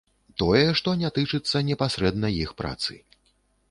[0.41, 3.03] Тое, што не тычыцца непасрэдна іх працы.